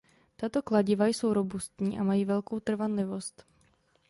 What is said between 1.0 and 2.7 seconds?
jsou robustní a mají velkou